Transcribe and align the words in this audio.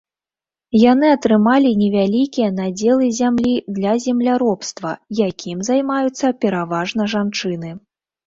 Яны 0.91 1.07
атрымалі 1.15 1.69
невялікія 1.81 2.47
надзелы 2.59 3.11
зямлі 3.19 3.53
для 3.77 3.93
земляробства, 4.07 4.95
якім 5.29 5.57
займаюцца 5.69 6.33
пераважна 6.47 7.01
жанчыны. 7.13 7.69